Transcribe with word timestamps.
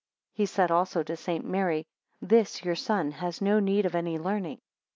12 0.35 0.37
He 0.39 0.45
said 0.47 0.71
also 0.71 1.03
to 1.03 1.15
St. 1.15 1.45
Mary, 1.45 1.85
This 2.19 2.63
your 2.65 2.73
son 2.73 3.11
has 3.11 3.39
no 3.39 3.59
need 3.59 3.85
of 3.85 3.93
any 3.93 4.17
learning. 4.17 4.57